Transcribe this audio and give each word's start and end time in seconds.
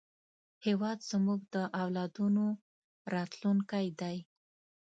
هېواد 0.65 0.99
زموږ 1.11 1.39
د 1.53 1.55
اولادونو 1.81 2.45
راتلونکی 3.13 3.85
دی 3.99 4.17